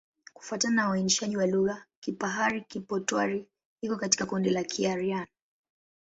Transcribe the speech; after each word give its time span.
Kufuatana 0.33 0.75
na 0.75 0.89
uainishaji 0.89 1.37
wa 1.37 1.45
lugha, 1.47 1.85
Kipahari-Kipotwari 1.99 3.45
iko 3.81 3.97
katika 3.97 4.25
kundi 4.25 4.49
la 4.49 4.63
Kiaryan. 4.63 5.27